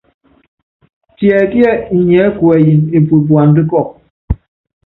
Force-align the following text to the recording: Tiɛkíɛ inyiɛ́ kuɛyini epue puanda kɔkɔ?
Tiɛkíɛ 1.17 1.71
inyiɛ́ 1.95 2.27
kuɛyini 2.37 2.89
epue 2.97 3.19
puanda 3.27 3.61
kɔkɔ? 3.69 3.91